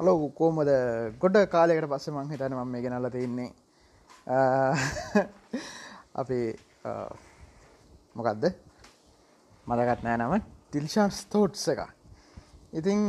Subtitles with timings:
[0.00, 0.70] Hello කෝමද
[1.20, 3.48] ගොඩ කාලෙකට පස්ස මං හිතන මම මේ ගෙනල්ල තින්නේ
[6.14, 6.48] අපේ
[8.14, 8.44] මොකක්ද
[9.66, 10.34] මදගත් නෑ නම.
[10.68, 11.80] ටිල්ෂාන් ස්තෝට්ස එක
[12.72, 13.08] ඉතිං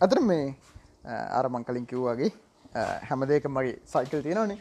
[0.00, 0.56] අතර මේ
[1.38, 2.32] අරමං කලින් කිව්වාගේ
[3.08, 4.58] හැමදේක මගේ සයිකල් තියෙනවනේ.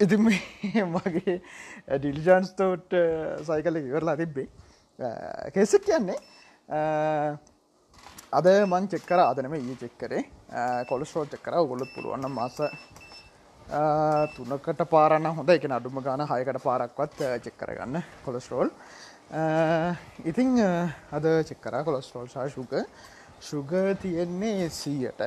[0.00, 1.40] ඉති මගේ
[1.96, 2.98] ඩිල්ජාන් ස්තෝට්
[3.48, 4.48] සයිකල ඉවරලා තිබ්බේ.
[5.54, 6.20] කෙසක් කියන්නේ
[8.32, 10.22] අද මං චෙක්කර අදනම ඒ චෙක්කරේ
[10.84, 12.56] කොලස්ටෝ චෙක්කර ගොලොත් පුළුවන්න මාස
[14.34, 18.70] තුනකට පාරන්න හොඳ එක අඩුම ගාන හයකට පාරක්වත් චෙක්කරගන්න කොලස්ටරෝල්
[20.24, 20.60] ඉතිං
[21.10, 22.74] අද චෙක්කර කොලස්ටරෝල් සා ශුක
[23.40, 23.72] ශුග
[24.02, 25.20] තියෙන්නේ සීයට.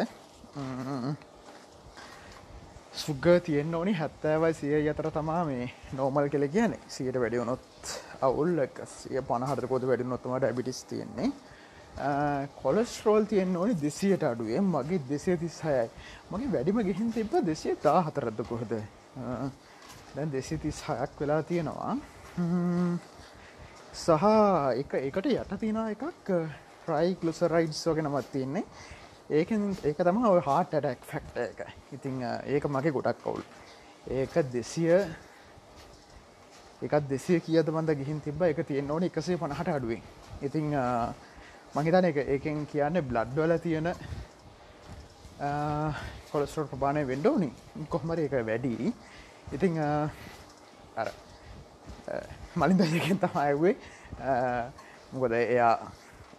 [2.93, 9.21] සුග තියෙන් ඕනි හැත්තෑවයි සිය අතර තමා මේ නෝමල් කෙල කියන සියට වැඩියුණොත් අවුල් සිය
[9.23, 11.31] පනහරකොද වැඩිනොත්තම ඩැබිටිස් තියෙන්නේ.
[12.61, 14.59] කොලස්ටරෝල් තියෙන් ඕනි දෙසියට අඩුවේ.
[14.61, 15.89] මගේ දෙසේ තිස් හයයි
[16.31, 18.73] මගේ වැඩිම ගිහින් තිබ දෙසිය තා හතරද කොහද
[20.15, 21.97] දැන් දෙසි තිස් හයක් වෙලා තියෙනවා.
[23.93, 24.25] සහ
[24.81, 26.29] එක එකට යට තියෙන එකක්
[26.85, 28.63] ප්‍රයික් ලුස රයිඩ්ස් වගෙන මත් තියන්නේ.
[29.29, 31.59] ඒකෙන් ඒක තම ඔය හාට ටැක් ෆැක්ට එක.
[31.91, 33.43] ඉතිං ඒක මගේ ගොඩක් කවුල්
[34.07, 34.95] ඒක දෙසිය
[36.81, 40.01] එකත් දෙසිය කියද බඳ ගිහින් තිබ එක තියෙන් ඕන එකසේ පණහට අඩුවෙන්.
[40.41, 40.73] ඉතිං
[41.75, 43.87] මහිතන එක ඒකෙන් කියන්නේ බ්ලඩ්වල තියෙන
[46.31, 47.49] කොලස්ටරෝල් ප්‍රමාණය වෙන්ඩෝනි
[47.89, 48.93] කොහමර එක වැඩි.
[49.55, 51.07] ඉතිං අර
[52.55, 53.75] මලින් දයකෙන් තමයිවේ
[55.11, 55.75] මොකද එයා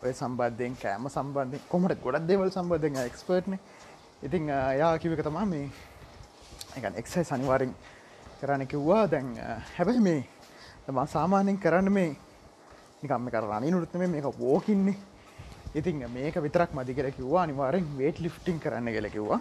[0.02, 3.56] ඔය සම්බන්ධයෙන් කෑම සම්බන්ධය කොමට ගොඩක් දෙවල් සම්බන්ධය එක්ස්පර්ට්න
[4.22, 4.48] ඉතිං
[4.80, 5.70] යා කිවක තමා මේ
[6.76, 7.72] එක එක්සයි සනිවාරින්
[8.40, 9.06] කරන්න කිව්වා.
[9.06, 9.32] දැන්
[9.76, 10.20] හැබැයි මේ
[10.86, 12.10] තමා සාමාන්‍යෙන් කරන්න මේ
[13.02, 14.96] නිකම්ම කර රනි නුරත්ම මේක වෝකින්නේ
[15.74, 19.40] ඉතින් මේක විතරක් මදි කර කිව්වා අනිවාරෙන් වේට් ලිෆ්ටිං කරන්න කියල කිව්වා.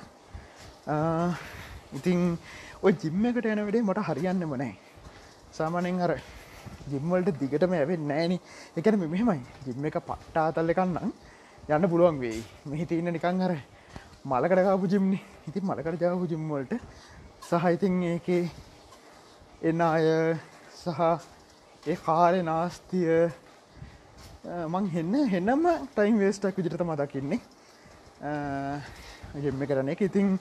[1.93, 2.38] ඉතින්
[2.83, 4.73] ඔය ජිම්ම එකට යන වැඩේ මට හරියන්න මනෑ
[5.51, 6.13] සාමානෙන් අර
[6.91, 8.33] ජිම්වලට දිගටම ඇවෙන් නෑන
[8.78, 9.41] එකන මෙහෙමයි.
[9.66, 11.11] ජිම්ම එක පට්ටා තල්ල කන්නම්
[11.69, 12.44] යන්න පුළුවන් වෙයි.
[12.66, 13.53] මෙහි තියන්න නිකං අර
[14.25, 16.73] මලකටකාපු ජිම්නි ඉතින් මලකට ජාපු ජිම්වලට
[17.41, 18.27] සහයිතින් ඒක
[19.61, 20.06] එන්න අය
[20.77, 21.00] සහ
[21.83, 23.31] ඒ කාලෙ නාස්තිය
[24.44, 27.40] මං හෙන්න හෙන්නම ටයිම් වේස්ටක් විදිරත මදකින්නේ
[29.44, 30.02] ගෙම්ම කරන එක.
[30.02, 30.40] ඉතින්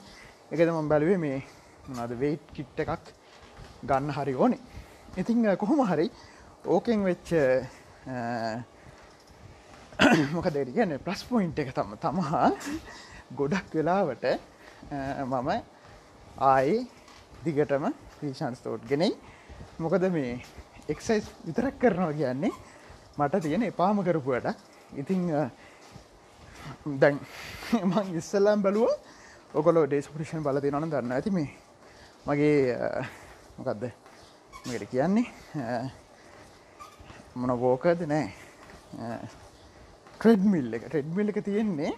[0.49, 1.43] එකද මං බැලුවේ මේ
[1.87, 3.11] මොනාද වේට් කිට්ට එකක්
[3.85, 4.59] ගන්න හරි ඕනේ.
[5.17, 6.09] ඉතිං කොහොම හරි
[6.65, 7.29] ඕකෙන් වෙච්ච
[10.33, 12.49] මොක දෙරි කියන්න ප්ලස් පොයින්් එක තම තමහා
[13.37, 14.25] ගොඩක් වෙලාවට
[15.29, 15.49] මම
[16.41, 16.87] ආයේ
[17.45, 17.85] දිගටම
[18.17, 19.13] පීෂන් ස්තෝට් ගෙනෙයි.
[19.77, 20.41] මොකද මේ
[20.89, 22.51] එක්සයිස් විතරක් කරනවා කියන්නේ
[23.21, 24.47] මට තියෙන එපාම කරපුට
[24.95, 25.25] ඉතිං
[26.97, 27.19] දැන්
[27.89, 28.91] මං ඉස්සල්ලාම් බලුව
[29.53, 31.49] ඔකොලෝ ඩේස්පිෂන් බල තිනන දන්න ඇති මේ
[32.25, 32.77] මගේ
[33.57, 33.83] මොකක්ද
[34.63, 35.25] මට කියන්නේ
[37.35, 38.27] මොන බෝකද නෑ.
[40.13, 40.83] ට්‍රෙඩ්මිල් එක.
[40.85, 41.91] ටෙඩ්මිල් එක තියෙන්නේ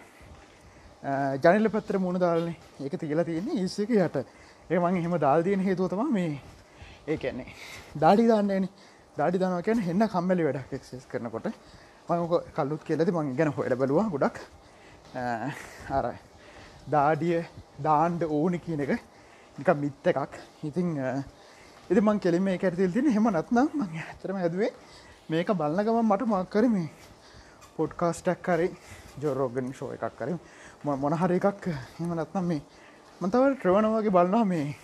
[1.44, 4.18] ජනල පත්‍ර මුණ දාලන්නේ ඒක තියලා තියෙන්නේ ඒස්සක යට.
[4.70, 6.40] ඒමං එහෙම දාල්තියන හේතුවතම මේ
[7.08, 7.48] ඒකන්නේ
[8.00, 8.70] දාඩි දාන්නේන
[9.18, 11.48] දාඩි දනවා කියන එන්න කම්මලි වැඩක් එක්සෙස් කරනකොට.
[12.10, 14.38] මක කල්ලුත් කෙලෙති මං ගැන හොඩ බලවා ගොඩක්.
[15.90, 16.06] අර
[16.90, 17.46] දාඩිය
[17.80, 18.92] දාන්ඩ ඕනි කියන එක
[19.58, 20.34] නික මිත්ත එකක්.
[20.64, 20.98] ඉතිං
[21.90, 24.72] එති මං කෙලිම එක ඇතිල් තින හෙම නත්නම් මං ඇතරම ඇදුවේ
[25.30, 26.90] මේක බලන්නගම මට මක්කර මේ
[27.78, 28.72] පොඩ්කාස්ටක් කරේ
[29.22, 30.30] ජෝරෝගන් ෂෝ එකක් කර.
[30.84, 31.66] මොනහර එකක්
[32.00, 32.62] හෙම නත්නම් මේ
[33.22, 34.76] මතව ට්‍රවනවගේ බලන්නා මේ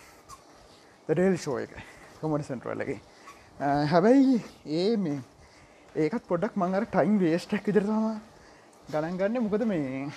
[1.10, 1.74] දඩේල් ෂෝ එක.
[2.22, 3.02] කොමට සෙන්ට්‍රල්ලගේ
[3.60, 5.20] හැබැයි ඒ මේ
[5.96, 8.06] ඒකත් පොඩක් මංගර ටයිම් වේස්ටක් විදිරතම
[8.92, 9.44] ගණන් ගන්න.
[9.44, 10.08] මොකද මේ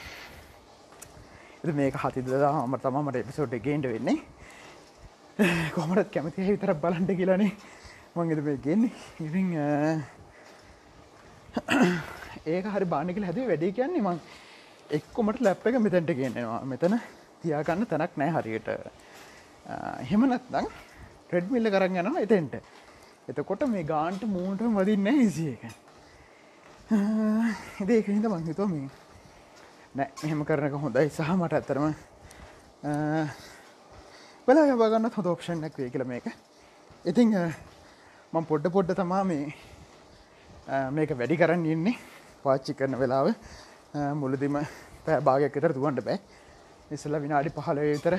[1.78, 4.22] මේක හතිද හම තම මට එපිසෝට් ගේන්ට වෙන්නේ.
[5.74, 6.46] කොමටත් කැමති?
[6.50, 7.50] විතර බලන්ට කියලනේ
[8.14, 8.92] මංගෙද මේ ගෙන්නේ.
[9.20, 9.42] ඉරි
[12.46, 14.20] ඒක හරි බානිකල හැද වැඩේ කියන්නේ මං
[14.98, 16.94] එක්කොමට ලැප් එක මෙතැන්ට කියන්නවා මෙතන
[17.42, 18.70] තියාගන්න තැනක් නෑ හරියට.
[20.12, 20.70] හෙමනත්දං
[21.26, 22.54] ට්‍රෙඩ්මිල්ල කරන්න යනවා එතෙන්ට.
[23.28, 25.64] එතකොට මේ ගාන්ට මූන්ට වදින්න හිසිය එක.
[27.82, 28.88] එදේක හිද මංහිතෝ මේ
[29.96, 31.84] නෑ එහෙම කරනක හොඳයි සහ මට ඇත්තරම
[34.48, 36.26] වෙලා යබගන්න හොද ඔප්ෂන්ක් වේ කියල මේක.
[37.10, 37.28] ඉතිං
[38.32, 39.54] මං පොඩ්ඩ පොඩ්ඩ තමා මේ
[40.96, 41.96] මේක වැඩි කරන්න ඉන්නේ
[42.44, 43.26] පාච්චි කරන වෙලාව.
[44.20, 44.58] මුලදිම
[45.04, 46.18] පෑ භාගයක්කතර දුවන්ට බෑ.
[46.90, 48.18] ඉස්සල විනාඩි පහල විතර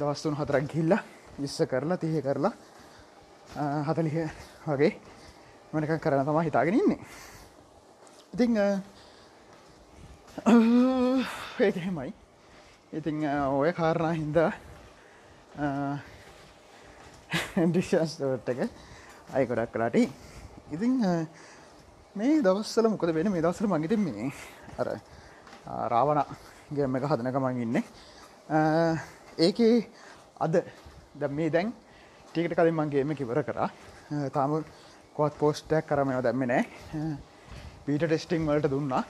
[0.00, 0.96] දවස්තුන් හතරක් ගිල්ල
[1.42, 2.52] විස්ස කරලා තිය කරලා
[3.54, 4.16] හතලිහ
[4.66, 4.92] වගේ
[5.72, 7.00] මනක කරන තමා හිතාගෙන ඉන්නේ.
[8.34, 8.56] ඉතිං
[11.60, 12.12] ඒක හෙමයි
[12.92, 13.16] ඉතිං
[13.58, 14.50] ඔය කාරණා හින්දා
[17.56, 18.60] ඩිෂස්ට එක
[19.34, 20.92] අය ගොඩක් කලාට ඉතිං
[22.16, 24.28] මේ දවස්සල මොකද වෙන මේ දවසර මගිට මේ
[24.78, 24.88] අර
[25.92, 26.22] රාවණ
[26.70, 27.76] ගම එක හදනකමන් ඉන්න.
[29.38, 29.58] ඒක
[30.40, 30.54] අද
[31.14, 31.72] ද මේ දැන්
[32.36, 33.70] ටිකට කලින් මංගේම කිවර කරා.
[34.32, 34.64] තාම
[35.16, 36.64] කොත් පෝස්ටක් කරමයව දැම්ම නෑ.
[37.86, 39.02] පීට ටෙස්ටිං වලට දුන්නා.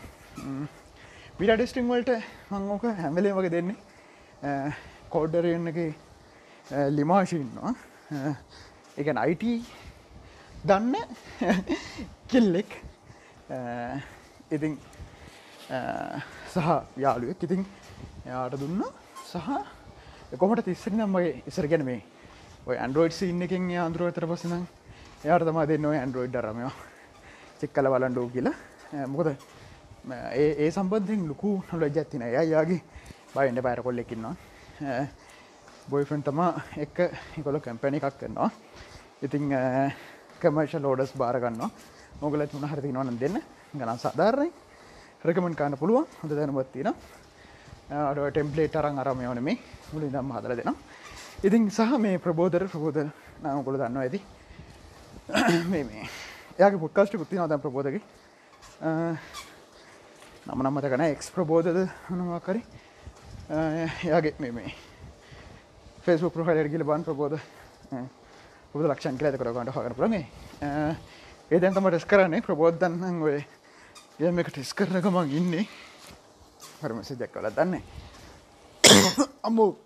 [1.38, 2.12] පිට ටෙස්ටිං වලට
[2.50, 3.76] මංෝක හැමලේ වගේ දෙන්නේ.
[5.11, 5.78] කෝඩ්ඩරයන්න එක
[6.90, 7.75] ලිමාශීන්නවා
[8.96, 9.44] එකන අයිට
[10.64, 10.94] දන්න
[12.31, 12.70] කෙල්ලෙක්.
[14.50, 14.78] ඉතින්
[16.52, 17.43] සහ යාළුවෙක්.
[17.43, 17.67] ඉතින්
[18.26, 18.84] එයාට දුන්න.
[19.26, 19.49] සහ
[20.38, 22.15] කොමට තිස්සරි නම්මගේ ඉසර ගැන මේ ඔය
[22.74, 24.62] ඇන්ඩරෝයිඩ් සින්න එකෙන් අන්දරුව තර පසන
[25.24, 26.72] එයාට තම දෙන්න ඔය ඇන්ඩරෝයිඩ් රමයෝ
[27.60, 28.54] චෙක්කල බලන්ඩෝ කියලා.
[29.06, 29.28] මොකද
[30.34, 32.80] ඒ ඒ සම්බන්ධෙන් ලොකු නොල ජැත්තින යාගේ
[33.34, 34.34] බයින්ඩ පැර කොල්ලෙකින්නවා
[35.88, 36.98] බොයිෆන් තමා එක්ක
[37.38, 38.50] එකොල කැම්පැණි එකක් කරනවා.
[39.22, 39.46] ඉතිං
[40.40, 41.62] කමර්ශ ලෝඩස් බාරගන්න
[42.20, 43.38] මොගල තුන හරති නොන දෙන්න.
[43.72, 44.50] ගන සාධාරණයි.
[45.24, 46.06] රකමන් කාන්න පුළුවන්.
[46.20, 46.90] හොඳ දැනබත්තින
[47.88, 49.58] අඩ ටෙම්පලේට අරන් අරමයවන මේ
[49.92, 50.74] මුලින් දම් හදර දෙෙන
[51.44, 53.10] ඉතින් සහ මේ ප්‍රබෝධර ප්‍රබෝධ
[53.42, 54.20] නාමකොළ දන්න ඇති.
[55.72, 56.08] මේ මේ.
[56.58, 58.00] එයාගේ පුට්කාස්ට පුත්ති නදම් ප්‍රබෝධක.
[60.46, 62.64] නම නම්මත කන එක්ස් ප්‍රබෝධද හනවාකරි
[63.50, 64.72] එයාගේ මේ මේ.
[66.02, 67.40] ෆෙස්බුක් ප්‍රහලට ගිල බන් ප්‍රබෝධ.
[68.72, 70.24] පුද ලක්ෂන් කලත කරගන්නට හකර පුළගේ
[71.50, 72.40] ඒදැන් තම ටෙස් කරන්නේ.
[72.40, 73.42] ප්‍රබෝධන්න ඔය
[74.18, 75.68] ගම එක ටෙස් කරනකමක් ඉන්නේ.
[76.80, 77.82] හරමසි දැක් කල දන්නේ.
[79.48, 79.85] අම්මෝ.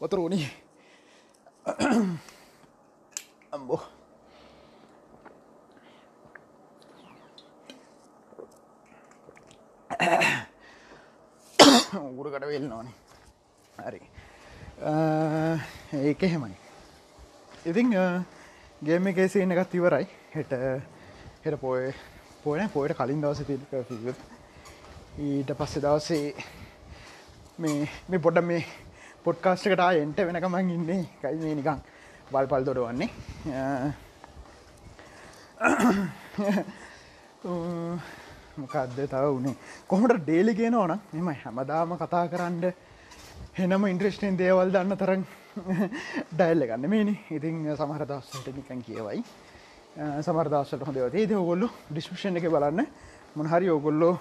[0.00, 0.40] වතර ඕනි
[3.52, 3.80] අම්බෝ
[11.94, 12.94] උගුරකට වෙල් නොනේ
[13.78, 14.00] හරි
[16.02, 16.56] ඒක එහෙමයි
[17.66, 17.94] ඉතිං
[18.82, 20.52] ගේම එකේසින්න එකත් ඉවරයි හෙට
[21.44, 21.92] හෙට පෝය
[22.42, 23.62] පෝන පෝයට කලින් දවස තික
[25.18, 26.34] ඊට පස්සෙ දවසේ
[27.58, 28.64] මේ මේ පොඩ මේ
[29.24, 31.04] පොඩ්කාස්ටකට එන්ට වෙනකමන් ඉන්නේ.
[31.22, 31.78] කයි මේ නිකං
[32.32, 33.10] වල් පල් දොඩවන්නේ
[38.56, 39.54] මොකක්ද තව වනේ?
[39.88, 42.74] කොහොට ඩේලි ගෙන ඕන මෙම හැමදාම කතා කරන්න
[43.58, 45.22] හෙනම ඉන්ට්‍රස්ටෙන් දේවල් දන්න තරන්
[46.34, 49.24] ඩයිල්ල ගන්න මේනි ඉතින් සමහරදස්සට නිකන් කියවයි.
[50.26, 52.86] සමර්දස්සට හොඳ ඒද ඔගොල්ලු ඩිස්පෂන් එක බලන්න
[53.40, 54.14] මොනහරි ඔගොල්ලෝ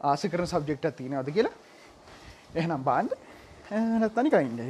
[0.00, 1.54] ආස කරන සබ්ජෙක්ට තියනවද කියලා.
[2.54, 3.12] එහෙනම් බාන්ඩ
[3.70, 4.60] නැත්තනික ඉන්න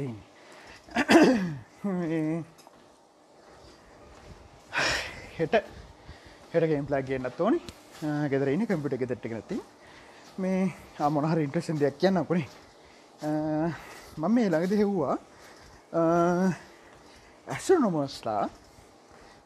[5.37, 5.55] හෙට
[6.53, 7.59] හෙටගේම් ප්ලක්ගේන්නත් ඕනි
[8.31, 9.57] ගෙදරන්න කම්පිට ගෙතට්ට නැති
[10.37, 10.61] මේ
[11.09, 12.47] මොනහර ඉන්ට්‍රෂන් දෙයක් කියන්න පුනේ
[13.21, 15.17] මම මේ ළඟද හෙව්වා
[17.47, 18.49] ඇස්ට නොමස්ලා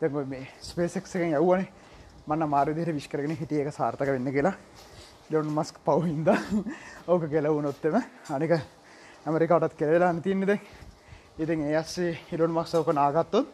[0.01, 1.67] දැ මේ ස්පේසක්සකෙන් යව්වනේ.
[2.27, 4.53] මන්න මාරදිර විශ්කරගෙන හිටිය එක සාර්ථක වෙන්න කියලා.
[5.29, 6.27] ඩොන් මස්ක් පවහින්ද
[7.07, 7.97] ඕක කෙලවුනොත්තම
[8.29, 8.53] අනික
[9.25, 10.51] ඇමරිකාටත් කෙරලා තියන්නේද
[11.37, 13.47] ඉතින් ඒ අස්සේ හිලොන් මක්සෝක නාගත්තොත්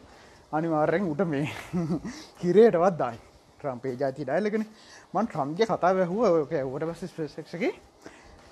[0.52, 1.50] අනිවාර්යෙන් උට මේ
[2.42, 3.20] හිරේටවත් දායි
[3.58, 4.66] ට්‍රම්පේ ජාති ඩයිලගෙන
[5.14, 7.74] මන් ට්‍රම්ගේ කතා වැැහුව ඕක වට පස ස්පේසක්ගේ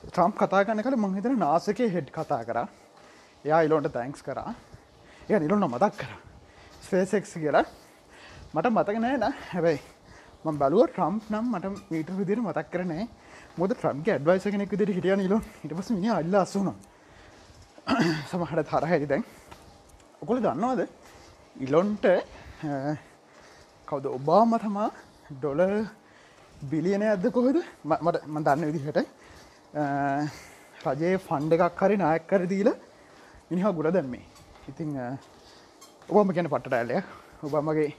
[0.04, 2.58] ට්‍රම්ප් කතා ගන්න කළ මංහිතන නාසකේ හෙඩ් කතා කර.
[3.46, 4.54] එයා ඉලොන්ට තැන්ක්ස් කරා.
[5.30, 6.12] එය නිලොන්න මතක් කර.
[6.82, 7.66] ස්පේසෙක්ස් කියලා.
[8.54, 9.25] මට මතක නෑ න.
[9.50, 9.80] හැබැයි
[10.46, 13.08] ම බලුව ට්‍රම්ප් නම් මට මීට විදිර මතක් කරනෑ
[13.58, 16.38] මොද ට්‍රම්ගේ ඇඩ්වයිස කෙනෙක් විදිර හිටිය නිලො හිටපස මිනි අල්ල
[17.88, 19.24] අසුන සමහට තරහැරි දැන්.
[20.22, 20.82] ඔකොල දන්නවාද?
[21.56, 22.06] ඉලොන්ට
[23.88, 24.06] කවද?
[24.10, 24.89] ඔබාම තමා
[25.32, 25.62] ඩොල
[26.63, 27.58] බිලියන ඇද කොහද?
[27.86, 29.00] මට මදන්න විදිහට.
[30.86, 32.70] රජයේ ෆන්ඩ එකක් හරි නායක් කර දීල
[33.51, 34.25] මිනිහා ගුල දැම්මේ.
[34.68, 34.89] ඉතිං
[36.10, 36.98] ඔබම ගැන පටට ඇල්ලය
[37.44, 37.89] ඔබමගේ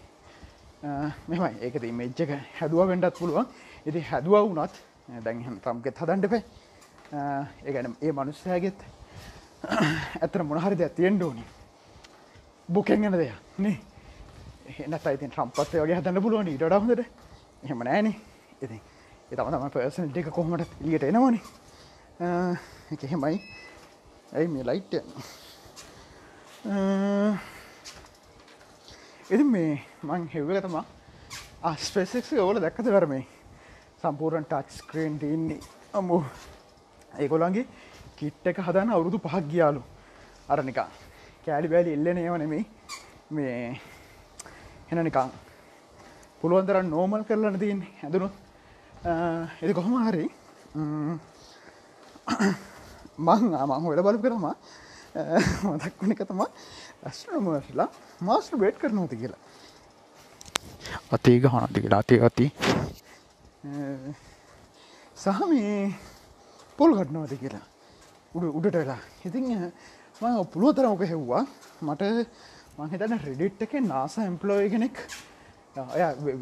[1.28, 3.46] මෙමයි ඒක මේච්චක හැදුව වෙන්ඩත් පුළුවන්.
[3.86, 4.74] ඉති හැදුව වුනත්
[5.22, 6.42] දැන් ත්‍රම්ගෙත් හදන්ඩපේ
[7.64, 8.78] ඒගැන ඒ මනුස්සයගෙත්
[10.22, 11.44] ඇතර මොනහරි දෙයක් තියෙන්ට ඕනි.
[12.68, 13.34] බුකෙන් ගැන දෙයක්.
[13.58, 13.78] නේ?
[14.78, 16.48] එනත් අයිතින් ට්‍රම්පත්ය වගේ හදන්න පුළුවන්.
[16.48, 17.06] ඊට හොඳට.
[17.64, 18.14] එහෙම නෑන
[18.62, 18.80] ඉතින්
[19.30, 21.40] එතම තම පර්සන එක කොහොමට ලියට එනවනේ.
[22.92, 23.40] එක එහෙමයි.
[24.32, 24.94] ඇයි මේ ලයිට්
[29.30, 30.84] එති මේ මං හෙව්වල තමා
[31.62, 33.24] අස්පෙසෙක් ඕල දැක්කත කරමේ
[34.02, 35.60] සම්පූරන් ටච් ස්ක්‍රීන් තින්නේ
[35.92, 36.22] අම්මු.
[37.14, 37.66] ඒකොළන්ගේ
[38.18, 39.82] කිට්ට එක හදන්න අවුරුදු පහක් ගියාලු.
[40.52, 40.88] අරනිකා
[41.44, 42.64] කෑලි බෑලි එල්ලන ඒව නෙමේ
[43.36, 43.80] මේ
[44.88, 45.30] හෙන නිකං
[46.40, 47.92] පුළුවන්දර නෝමල් කරලන තියන්නේ.
[48.02, 48.28] හැදුණු
[49.62, 50.26] එති කොහොම හරි
[53.18, 54.46] මං මං හොල බලප කරම
[55.68, 56.50] මතක් වන එක තමා
[57.06, 57.88] ඇස්ට්‍රමර්ලා
[58.28, 59.42] මාස්ටර් බේට් කරනවති කියලා.
[61.14, 62.46] අතේ ගහනති කියලා අතේ අති.
[65.22, 65.78] සහ මේ
[66.78, 67.66] පොල් ගටනවද කියලා
[68.36, 69.00] උඩ උඩට වෙලා.
[69.26, 69.44] ඉතින්
[70.20, 71.42] ම පුළුව තරමක හෙව්වා.
[71.82, 72.02] මට
[72.78, 74.96] මහිතන රෙඩිට් එක නාස එම්පලෝය කෙනෙක්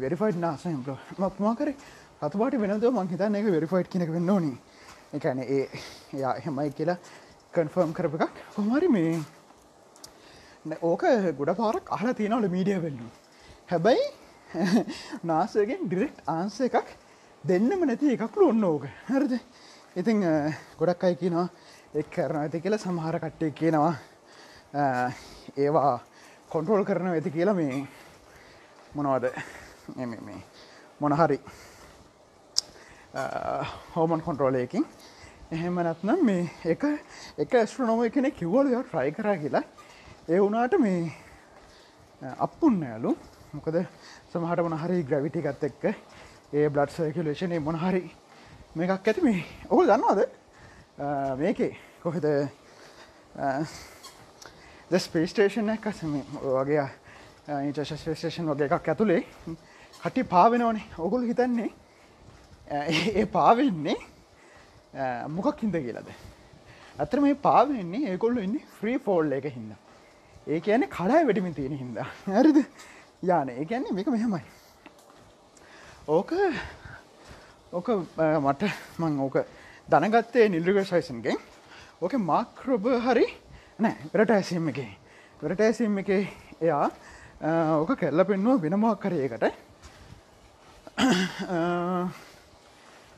[0.01, 1.69] වෙරිෆයිඩ් නාස එම්පලෝ මක්මාකර
[2.21, 4.53] අතුපාට වෙනද මංහිතන්න එක වෙරිෆයිඩ් කෙනෙක් වෙන්න ඕනි.
[5.13, 5.63] එකන ඒ
[6.13, 6.97] එයා එහෙමයි කියලා
[7.53, 8.35] කන්ෆර්ම් කරප එකක්.
[8.55, 9.19] කොමරි මේ
[10.81, 11.03] ඕක
[11.39, 13.07] ගොඩ පාරක් අහල තියෙනවල මීඩිය වෙල්ලු
[13.71, 14.05] හැබැයි
[15.23, 16.89] නාසගෙන් ඩිරෙක්් ආන්ස එකක්
[17.43, 18.85] දෙන්නම නැති එකක්ලු ඔන්න ඕක.
[19.09, 19.33] හරද?
[19.95, 20.19] ඉතිං
[20.79, 21.47] ගොඩක් අයි කියනවා
[21.95, 23.93] එක් කරන ඇති කියලා සමහර කට්ටේ කියනවා.
[25.57, 25.99] ඒවා
[26.49, 27.87] කොන්ට්‍රෝල් කරන ඇති කියලා මේ
[28.95, 29.29] මොනවද?
[29.95, 30.41] මේ
[30.99, 31.39] මොනහරි
[33.95, 34.85] හෝමන් කොන්ට්‍රෝලයකින්
[35.51, 36.85] එහෙම නැත්නම් මේ එක
[37.37, 39.63] එක ඇස්ට්‍රනෝම කෙනෙ කිව්වල ට්‍රයි කරා කියලා.
[40.29, 41.01] ඒ වුනාට මේ
[42.39, 43.17] අපපුන්න යාලු
[43.53, 43.83] මොකද
[44.33, 45.93] සමහට මොනහරි ග්‍රවිටි ගත් එක්ක
[46.53, 48.09] ඒ බ්ලඩ් සර්කලේෂනේ මොනහරි
[48.75, 49.21] මේකක් ඇති.
[49.21, 50.34] මේ ඔහු දන්නවාද?
[50.97, 52.25] මේකේ කොහෙද?
[54.91, 56.85] ද ස්පේස්ටේෂන් එකසම වගේ
[57.67, 59.23] ඉන්ටර්ශස්පේෂන් වගේ එකක් ඇතුළේ
[60.01, 60.85] කටි පාවෙනවනේ.
[60.97, 61.71] ඔගුල් හිතන්නේ
[62.67, 63.97] ඒ පාවෙන්නේ
[65.27, 66.09] මොකක් හිද කියලද?
[66.99, 69.75] ඇතර මේ පාවෙන්නේ ඒකොල්ල ඉන්න ෆ්‍රී ෆෝල්ල එක හින්න
[70.47, 71.97] ඒ කියන්නේ කඩා වැඩිමින් තියෙන හින්ද.
[72.27, 72.63] ඇරිද
[73.21, 73.49] යාන.
[73.49, 74.43] ඒ කියන්නේ මේක මෙහෙමයි.
[76.07, 76.31] ඕක
[77.73, 77.87] ඕක
[78.39, 79.37] මට මං ඕක
[79.87, 81.37] දනගත්තේ නිල්රිග සයිසන්ගෙන්.
[82.01, 83.25] ඕක මාක්‍රොබ හරි
[83.79, 84.79] නෑ වෙරට ඇසීම එක.
[85.39, 86.09] වෙරට ඇසීම එක
[86.61, 86.89] එයා
[87.75, 89.43] ඕක කෙල්ල පෙන්නුව වෙනමක් කරයකට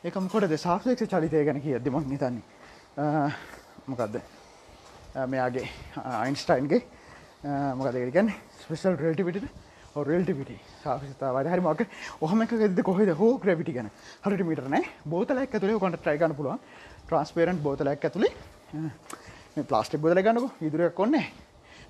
[0.03, 2.43] ඒකමකොට දෙසාක්ෂ චලිතය ගැන කිය දෙමක් නිතන්නේ
[3.87, 4.19] මොකක්ද
[5.25, 6.81] මෙයාගේ අයින්ස්ටයින්ගේ
[7.75, 9.47] මොකදකට ගැන ස්පෙසල් රෙල්ටිවිට
[10.09, 10.51] රෙල්ටිවිට
[10.83, 11.81] සාක්ෂතා වඩහරි මක
[12.21, 13.09] ඔහම එක ද කොහෙද?
[13.21, 13.89] හෝ ක්‍රවිටි ගැන.
[14.23, 14.75] හට මිටරන
[15.11, 16.59] බෝතලක් ඇතුලේ කොට ට්‍රයිගන්න පුළුව
[17.07, 18.33] ට්‍රන්ස්පේරන්් බෝතලක් ඇතුළේ
[19.69, 20.51] ප්ලාස්ටික් බොදල ගන්නක.
[20.61, 21.25] ඉදුරයක් කොන්නේ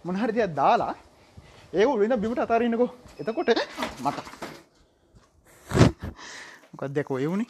[0.06, 0.94] මොනහරිතිය දාලා
[1.74, 2.90] ඒ උලින්න බිමට අතාරන්නකෝ.
[3.20, 3.50] එතකොට
[4.04, 4.18] මට.
[6.72, 7.46] මොකක් දෙකෝ එවුණි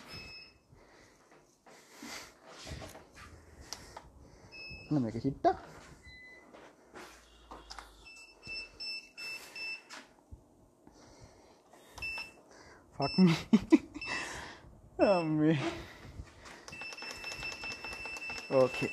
[5.04, 5.56] මේක හිට්ටා.
[12.98, 13.34] Fuck me
[15.08, 15.56] අම්මේ
[18.51, 18.89] ඕකේ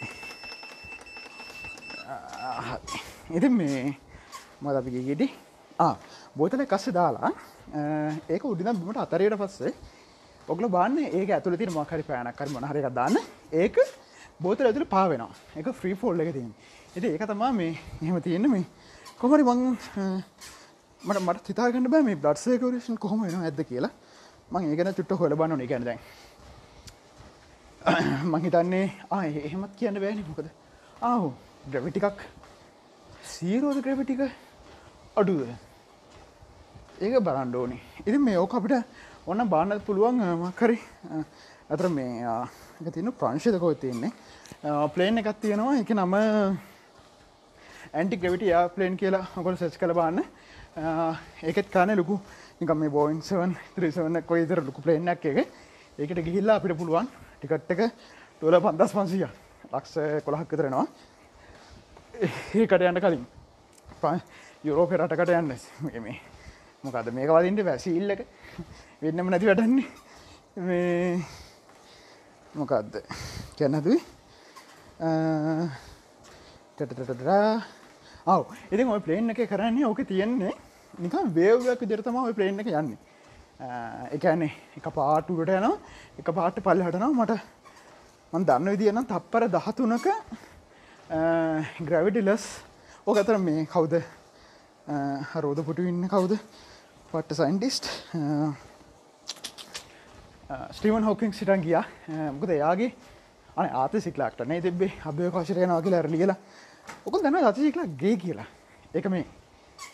[3.36, 3.84] ඉති මේ
[4.62, 5.28] මද අපි ගෙඩි
[6.36, 7.30] බෝතල කස්ස දාලා
[8.34, 9.72] ඒක උඩින බිමට අතරයට පස්සේ
[10.48, 13.16] ඔගල බාන්න ඒක ඇතුළ තින මකරි පෑනක්කර මොහරක දාන්න.
[13.62, 13.76] ඒක
[14.44, 15.32] බෝතල ඇතුළ පාවෙනවා
[15.62, 16.50] එක ෆ්‍රී ෆෝල් එක තින්
[16.96, 18.66] එති ඒක තමා මේ එහෙම තියෙන මේ.
[19.20, 19.60] කොමරි මං
[21.04, 23.92] මට මට හිතාගන්න බෑ මේ බ්ලඩ්සේකවරේෂන් කොහොම වෙන ඇද කියලා.
[24.50, 26.00] මං ඒගන චුට්ට හොල බන්න නේ ගැනදැන්
[28.32, 30.48] මහිතන්නේ ආය එහෙමත් කියන්න බෑනි මොකද?
[31.02, 31.32] ආහු
[31.66, 32.20] ග්‍රවිටිකක්
[33.24, 34.22] සීරෝධ ග්‍රවිටික
[35.16, 35.42] අඩුද?
[36.98, 38.74] ඒක බලන්ඩෝනි ඉති මේ ඕක අපිට
[39.26, 40.78] ඔන්න බාන්නත් පුළුවන් මක්කරි
[41.68, 42.38] ඇතර මේ
[42.80, 44.12] එක තියන ප්‍රංශිතකොව තියන්නේ.
[44.88, 45.76] ප්ලේන් එකත් තියෙනවා.
[45.76, 46.14] එක නම
[47.92, 50.24] ඇන්ටි ග්‍රවිට යා ප්ලේන් කියලා ඔකොල් සෙච් කළ බාන්න
[50.76, 52.18] ඒකෙත් කාන ලොකු
[52.60, 55.38] නිකම් මේ බෝයින්සවන් ත්‍රීසවන්න කොයිතර ලොකු ප්ලේනක් එක
[55.98, 57.82] ඒකට ගිහිල්ලා අපිට පුළුවන් ටිකට් එක
[58.38, 59.26] ටොල පන්දස් පන්සිය
[59.70, 60.86] ලක්ෂ කොළහක් කරනවා
[62.54, 63.26] ඒකට යන්න කලින්.
[64.64, 65.54] යුරෝපය රටකට යන්න.
[66.00, 66.20] මේ
[66.82, 68.26] මොකද මේක වලින්ට වැසිල්ල එක.
[69.02, 69.86] වෙන්නම නැති වැටන්නේ
[70.58, 71.22] මේ
[72.54, 73.00] මොකක්ද
[73.58, 73.98] කැන්නතුයි
[76.76, 77.62] ටටටටරා
[78.26, 80.54] අව ඉතින් ඔය ප්ලේන් එක කරන්නේ ඕක තියෙන්නේ
[80.98, 82.98] නිකම් වේව්යක් විදිරතම ඔය ප්ලේන් එක යන්නේ.
[84.14, 85.78] එකන්නේ එක පාටුකට යනවා
[86.18, 87.38] එක පාට පල්ල හටනවා මට
[88.32, 90.06] මන් දන්න විදියනම් තප්පර දහතුනක
[91.88, 92.44] ග්‍රවිටිලස්
[93.06, 93.94] ඕක අතර මේ කවුද?
[95.32, 96.38] හරෝධ පුටු ඉන්න කවුද?
[97.10, 97.90] පට්ට සයින්ටිස්ට්
[100.76, 101.84] ස්ටීවන් හෝකින් සිටන් ගියා.
[102.34, 102.90] මොකද එයාගේ
[103.56, 106.38] අන ආත සිකලාක්ට නේ තිබේ අභය කාශරයනවා කියලා ඇරලි කියලා.
[107.06, 108.46] ඔක දැන අතිසිකලා ගේ කියලා.
[108.94, 109.24] එක මේ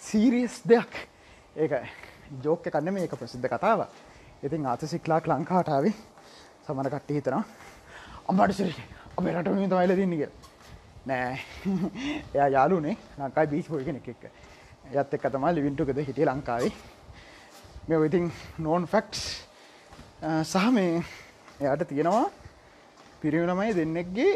[0.00, 0.92] සීරියස් දෙයක්.
[1.56, 1.72] ඒක
[2.42, 3.86] ජෝක කන්න මේක ප්‍රසිද්ධ කතාව
[4.42, 5.94] ඉතින් ආතසික්ලාක් ලංකාටාවේ
[6.66, 7.44] සමන කට්ටි හිතනවා
[8.28, 8.74] අම්මට සිරි
[9.16, 10.30] අපේ රට තමයිල තින්නක
[11.06, 11.38] නෑ.
[12.34, 14.24] එයා යාලුනේ ලංකායි බීච් පොය කෙනෙක් එක්ක.
[14.92, 16.72] යත් එක් තමා ලිවින්ටුකද හිටිය ලංකාවේ.
[17.88, 19.22] මේ ඉතින් නෝන් ෆෙක්ට්ස්
[20.44, 21.02] සහ මේ
[21.60, 22.26] එයාට තියෙනවා
[23.20, 24.34] පිරිමිනමයි දෙන්නෙක්ගේ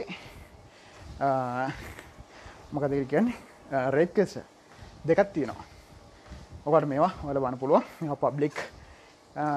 [2.72, 3.36] මොකද කියන්නේ?
[3.90, 4.38] රේප්කෙස
[5.04, 5.64] දෙකත් තියෙනවා.
[6.66, 7.12] ඔකට මේවා?
[7.24, 7.84] වල බන පුළුවන්.
[8.20, 8.56] පබ්ලික්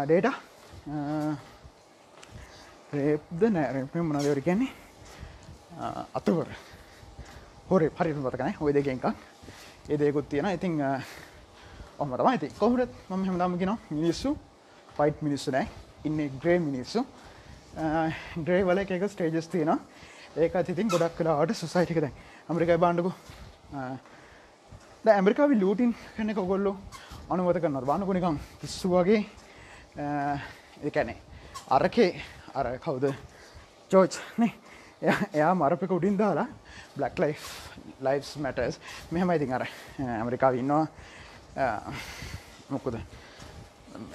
[0.06, 0.28] ඩේට
[2.94, 4.72] රේප්ද නෑරප මොනදවර කියන්නේ?
[6.14, 6.48] අතුවර.
[7.70, 7.90] හොරේ.
[7.90, 9.06] පරිරු පතකන ඔය දෙක එකක්.
[9.90, 10.82] ඒ දෙකුත් තියෙන ඉතිං
[12.00, 12.32] ඔහම තමයි.
[12.32, 14.36] ඇති කොහුරත් මම හමදාමගෙන මිනිස්සු
[14.98, 15.68] පයිට් මිනිස්සු නෑ.
[16.04, 17.06] ඉන්න ග්‍රේ මිනිස්සු.
[18.46, 19.80] ග්‍රේ වල එක ස්ටේජස් තියෙන
[20.36, 22.14] ඒක ඉතින් ගොඩක් කලාට සුසයිටික දැන්.
[22.50, 23.12] ඇමරිකයි බාණ්ඩකු
[25.10, 26.72] ඇමරිකාවි ලූටින් කන්න කොගොල්ලු
[27.30, 29.26] අනුවත කරන්න බානකු නිකම් පිස්සු වගේ.
[30.84, 31.18] එකැනේ
[31.70, 32.12] අරකේ
[32.54, 33.06] අර කවුද?
[33.92, 34.54] ජෝච් නේ?
[35.34, 36.48] එයා මරපක උඩින් දාලා
[36.96, 37.36] බ්ලක් ලයි්
[38.02, 38.80] ලයිස් මටස්
[39.12, 39.64] මෙහම ඉතින් අර
[40.00, 40.86] ඇමරිකාව ඉන්නවා.
[42.70, 42.96] මොකුද?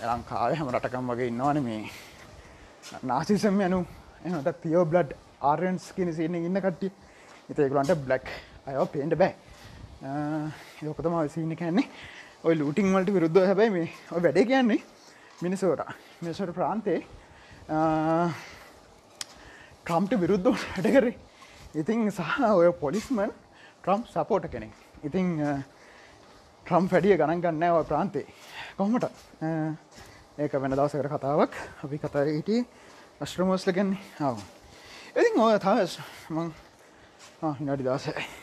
[0.03, 1.85] ලංකාව හැම රටකම් වගේ ඉන්නවාන මේ.
[3.03, 3.81] නාසිසම් යනු
[4.25, 6.93] එහට පියෝ බ්ලඩ් ආරන්ස් කියන සින්න ඉන්න කට්ටිය.
[7.51, 8.27] එතේකුලන්ට බ්ලක්
[8.67, 9.52] අයෝ පේන්ට බෑ.
[10.83, 11.87] ලොකතම සින්න කැන්නේ
[12.45, 14.81] ඔය ලූටිං වලට විරුද්ධ හැබැයි මේ ඔය වැඩේ කියන්නේ
[15.43, 15.83] මිනිසෝට
[16.21, 16.99] මිනිසොට ප්‍රාන්තේ.
[19.85, 21.15] ට්‍රම්ට විරුද්ධ වැඩ කරේ.
[21.75, 23.31] ඉතින් සහ ඔය පොලිස්මන්
[23.83, 24.75] ට්‍රම්ප් සපෝට කෙනෙක්.
[25.03, 25.39] ඉතිං
[26.67, 28.27] ට්‍රම් වැඩිය ගණන් ගන්න ඔය ප්‍රාන්තේ.
[28.77, 29.07] කොහොමට
[30.39, 31.53] ඒක වෙන දවසකට කතාවක්.
[31.85, 32.67] අපි කතා හිටිය
[33.21, 34.39] අශ්‍රමෝස්ල ගැන්නේ ආව
[35.15, 35.99] ඉතින් ඔය තාස්
[36.31, 36.49] මං
[37.63, 38.42] නඩි දවස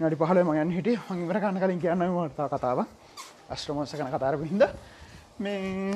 [0.00, 0.96] නඩි පහල මගන් හිටිය.
[1.10, 2.78] මංවර කන්න කලින් කියන්න තා කතාව
[3.52, 4.62] අශ්‍රමෝස කන කතාරපු හිද
[5.44, 5.92] මේ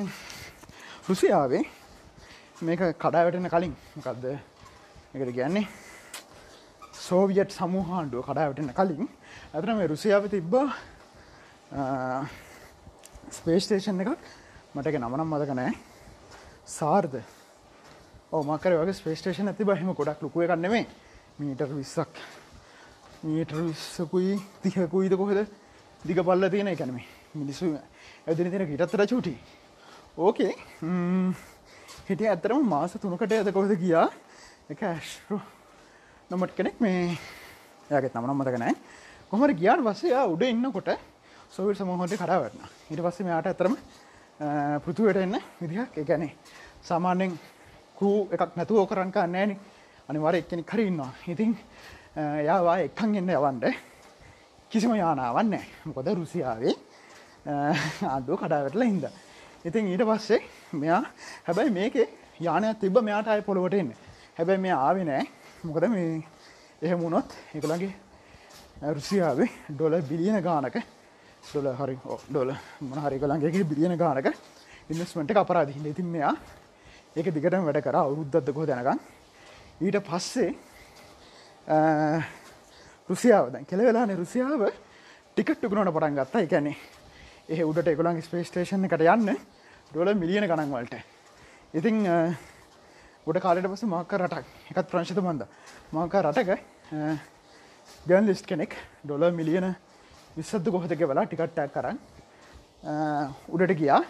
[1.07, 1.63] රුසියාවේ
[2.61, 5.65] මේක කඩාවැටෙන කලින් මොකක්ද එකට කියන්නේ?
[7.07, 9.09] සෝවියට් සමූහාණ්ඩුව කඩාවටෙන කලින්
[9.53, 10.69] ඇතන මේ රුසියාව තිබ්බා
[13.37, 14.13] ස්පේස්ටේෂන් එකක්
[14.75, 15.73] මටක නමනම් මදක නෑ
[16.77, 17.19] සාර්ධ
[18.31, 20.85] ඕමකර වගේ ස්පේස්ටේෂන් ඇති බහිම ගොඩක් ලොකුව කන්නෙමේ
[21.39, 22.44] මීටර් විස්සක්.
[23.25, 25.39] මීටර් විස්සකුයි තිහකුයිද කොහෙද
[26.01, 26.99] දිග පල්ල තියෙන එකනම
[27.33, 27.71] මිනිස්සු
[28.27, 29.33] ඇදින තියෙන ඉටත්තර චුටි.
[30.17, 30.53] ඕකේ
[32.07, 34.09] හිටිය ඇතරම මාස තුනකට ඇත කොහද ගියා.
[34.69, 35.41] එක ඇශ්රු
[36.29, 37.17] නොමට කෙනෙක් මේ.
[37.89, 38.75] යාගෙත් නමනම් මතක නෑ
[39.29, 40.89] කොමර ගියාන් වස්සයා උඩ ඉන්නකොට
[41.51, 43.75] සොවිල් සමහොට කඩාවටන ඉට පස්සේ මෙයාට ඇතරම
[44.85, 46.31] පෘතුවට එන්න විදිහක් එකැනේ
[46.81, 47.37] සාමාන්‍යෙන්
[47.95, 49.57] කූ එකක් නැතුව ඕකරංකා නෑන
[50.09, 51.53] අනිවාර එක්කෙනෙ කරන්නවා ඉතින්
[52.15, 53.65] යාවා එක්කන් එන්න යවන්ඩ
[54.71, 56.75] කිසිම යානාවන්න මොකොද රුසියාවේ
[58.07, 59.07] අඩුව කඩාවටල හින්ද
[59.65, 60.39] ඉතින් ඊට පස්සේ
[60.73, 61.01] මෙයා
[61.43, 62.07] හැබැයි මේකේ
[62.39, 63.91] යානයක් තිබ මෙයාට අය පොළොවට එන්න
[64.37, 65.25] හැබැයි මේ ආවෙ නෑ
[65.63, 66.23] මොකද මේ
[66.81, 67.93] එහෙම වුණොත් එකළගේ
[68.91, 70.77] රුසියාවේ ඩොල බිලියන ගානක
[71.43, 71.97] ඩොල හරි
[72.29, 74.29] ඩොල මොන හරි කළන්ගේ බිලියන ගානක
[74.87, 76.31] ඉන්වස්මට අපරාධ ඉතින් මෙයා
[77.15, 79.03] ඒක දිගට වැඩ කර අවුරුද්ධත්දකො දැනකම්
[79.81, 80.55] ඊට පස්සේ
[83.09, 83.65] රුසියාව දැන්.
[83.65, 84.61] කෙළ වෙලානේ රුසියාව.
[85.35, 86.41] ටිකට් ටුකුණට පටන් ගත්තා.
[86.45, 86.77] එකැනේ
[87.49, 89.37] ඒ උඩට එකොළන් ස්පේස්ටේෂන් එකට යන්න.
[89.91, 90.95] ඩොල මිලියන ගණන් වලට.
[91.73, 92.03] ඉතිං
[93.25, 94.45] ගොඩ කාලට පස මාක රටක්.
[94.71, 95.47] එකත් ප්‍රංශත බන්ද.
[95.91, 96.51] මාක රටක
[98.05, 99.73] ගන් ලිස්් කෙනෙක් ඩොල මිලියන
[100.37, 101.97] විස්සද්ද කොහතක වෙලා ටිකට්ටක් කරන්න
[103.49, 104.01] උඩට ගියා.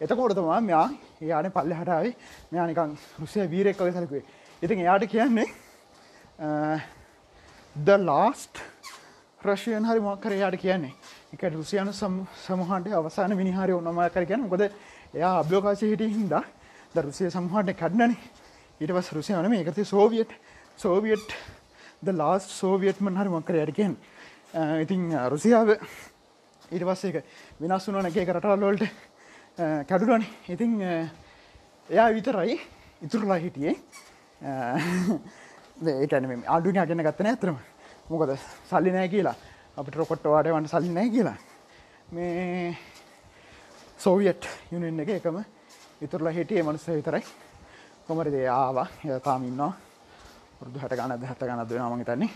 [0.00, 0.88] එතකොටතමා මෙයා
[1.20, 2.14] එයාන පල්ල හටාවේ
[2.52, 4.24] මෙයානිකං රුසිය වීරෙක් වගේ සැලකුවේ.
[4.62, 5.48] ඉතින් එයාට කියන්නේ
[6.38, 6.78] Uh,
[7.76, 8.60] ද ලාස්ට්
[9.40, 10.94] රශයන් හරි මොක්කර යාට කියන්නේ.
[11.34, 16.30] එක රුසියන සමහන්ට අවසාන මිනිහාරය ඔන්නමකර ගැන ගොද එයා අභ්‍යෝකාශය හිට හින්ද
[16.94, 18.14] ද රුසිය සමහට කඩ්නන
[18.80, 20.30] ඊට පස් රුසියනම එකති සෝවියට්
[20.76, 21.34] සෝවියට්
[22.00, 23.98] ද ලාස් සෝවියට්මන් හරි මක්කර යටකෙන්
[24.54, 27.26] uh, ඉතින් uh, රුසියාව ඊට පස්සේ එක
[27.58, 28.86] වෙනස් වුනන එක රටල්ලොල්ට
[29.90, 32.60] කැඩුරන ඉතිං එයා විතරයි
[33.02, 33.74] ඉතුරලා හිටියේ.
[35.86, 37.58] ඒකැන අඩුන අගන්න ගත්තන ඇතරම
[38.08, 38.36] මොකද
[38.70, 39.34] සල්ලි නෑ කියලා.
[39.76, 41.36] අපිට රොකොට්ටවාට වන්න සල්ලි නෑ කියලා.
[42.12, 42.78] මේ
[43.98, 45.42] සෝවියට් යුනෙන් එක එකම
[46.00, 47.24] ඉතුරලා හිටිය මනුස්ස විතරයි.
[48.06, 48.86] කොමරි දේ ආවා?
[49.04, 49.72] යතාමින්නවා
[50.58, 52.30] පුරදු හට ගණද හත ගණද වෙන මගේ තන්නේ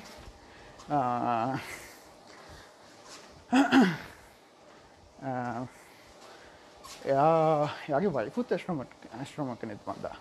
[7.05, 10.17] එයා යාගේ වයිපුත් ඇශ්‍රමට ඇශ්‍රම කනෙත් මන්දා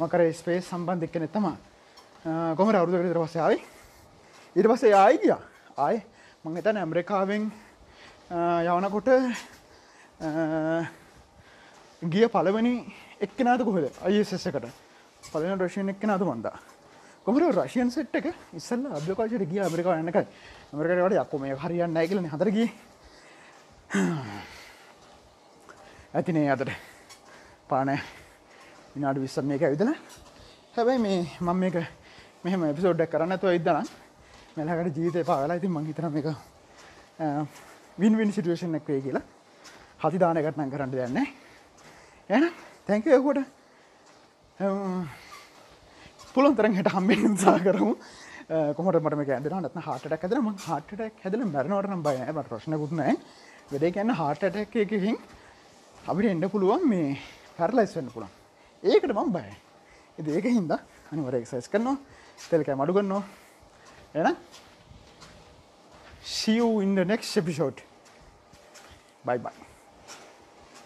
[0.00, 1.46] මකර ස්පේස් සම්බන්ධ එක්ක නෙත්තම
[2.22, 3.62] කොමර අවුදු විතර පස්සයාවයි
[4.56, 5.34] ඊට පස්සේ ආයි ගිය.
[5.76, 6.02] ආය
[6.44, 7.52] මං එතන ඇමරිකාවෙන්
[8.64, 9.08] යවනකොට
[12.02, 13.90] ගිය පලවනි එක්කනාද කොහද?
[14.02, 14.66] අයිසෙස එකට.
[15.24, 16.58] පලන රශයෙන් එක්ක නාද මන්දා
[17.24, 18.34] කොමර රශයන් සෙට් එක?
[18.54, 20.26] ඉස්සල්ල අභ්‍යකාශයට ගිය ඇමරිකා යන්නකයි
[20.72, 22.70] ඇමරිකට යක්කො මේ හරියන්න ඇගලන හදරගිය
[26.14, 26.70] ඇතිනේ අතට
[27.68, 28.00] පානෑ
[28.94, 29.90] විනාඩ විස්සර මේක ඇවිදල.
[30.74, 32.01] හැබැයි මේ මං මේක
[32.44, 33.86] මෙහම එපිසෝඩ්ඩක් කරන්න තුව ඉදනම්
[34.58, 36.26] මෙලකට ජීවිතය පාවෙලා ඉතින් මං හිතන එක
[37.98, 39.22] වින්වින් සිටුවේෂන් එක් වේ කියලා.
[40.00, 41.18] හති දානකටනම් කරන්න දෙන්න
[42.30, 42.44] එන
[42.86, 43.38] තැංකයකොට
[46.34, 47.94] පුළන් තරන් හට හම්බෙන් සා කරමු.
[48.76, 53.14] කොමට මට ඇදර නත් හට ඇදරම හට හැදල මැරනවටනම් බයම ප්‍රශ්නකුත්නෑ
[53.70, 55.18] වෙදේ කියන්න හාටටැක් එකකින්
[56.04, 57.14] අපිට එන්න පුළුවන් මේ
[57.56, 58.30] පැරලයිස් වෙන්න පුළන්
[58.82, 59.46] ඒකට මම් බය
[60.18, 60.74] ඒක හින්ද
[61.12, 61.96] අනිවර එක්සයිස් කරනවා.
[62.50, 63.22] තෙල්කෑ මඩු ගන්නවා.
[64.14, 64.36] එන
[66.24, 67.82] see you in the next episode.
[69.24, 69.71] Bye bye.